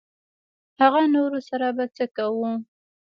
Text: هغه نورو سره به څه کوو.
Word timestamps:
هغه 0.81 1.01
نورو 1.15 1.39
سره 1.49 1.67
به 1.77 1.85
څه 1.95 2.05
کوو. 2.15 2.49